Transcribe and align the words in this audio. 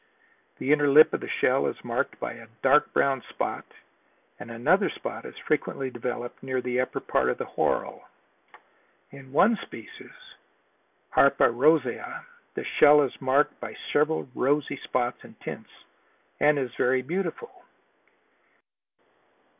The 0.57 0.73
inner 0.73 0.87
lip 0.89 1.13
of 1.13 1.21
the 1.21 1.27
shell 1.29 1.67
is 1.67 1.83
marked 1.85 2.19
by 2.19 2.33
a 2.33 2.47
dark 2.63 2.91
brown 2.91 3.21
spot 3.29 3.65
and 4.39 4.49
another 4.49 4.89
spot 4.89 5.25
is 5.25 5.37
frequently 5.45 5.91
developed 5.91 6.41
near 6.41 6.59
the 6.59 6.79
upper 6.81 6.99
part 6.99 7.29
of 7.29 7.37
the 7.37 7.45
whorl. 7.45 8.07
In 9.11 9.31
one 9.31 9.57
species 9.61 10.09
(Harpa 11.11 11.51
rosea) 11.53 12.25
the 12.55 12.63
shell 12.79 13.03
is 13.03 13.21
marked 13.21 13.59
by 13.59 13.77
several 13.93 14.27
rosy 14.33 14.77
spots 14.85 15.19
and 15.23 15.39
tints, 15.41 15.69
and 16.39 16.57
is 16.57 16.73
very 16.79 17.03
beautiful. 17.03 17.63